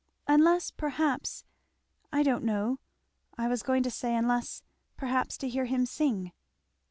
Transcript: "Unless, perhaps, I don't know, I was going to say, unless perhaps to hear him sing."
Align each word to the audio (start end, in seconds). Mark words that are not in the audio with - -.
"Unless, 0.27 0.71
perhaps, 0.71 1.45
I 2.11 2.23
don't 2.23 2.43
know, 2.43 2.79
I 3.37 3.47
was 3.47 3.61
going 3.61 3.83
to 3.83 3.91
say, 3.91 4.15
unless 4.15 4.63
perhaps 4.97 5.37
to 5.37 5.47
hear 5.47 5.65
him 5.65 5.85
sing." 5.85 6.31